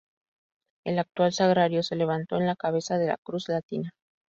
[0.83, 3.91] El actual sagrario, se levantó en la cabeza de la cruz latina.